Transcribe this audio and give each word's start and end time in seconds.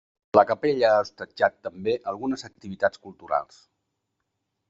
La 0.35 0.43
capella 0.51 0.87
ha 0.93 1.01
hostatjat 1.01 1.59
també 1.67 1.93
algunes 2.13 2.47
activitats 2.49 3.05
culturals. 3.05 3.63